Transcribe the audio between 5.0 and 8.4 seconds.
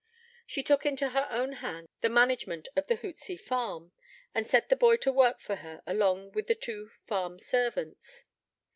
work for her along with the two farm servants.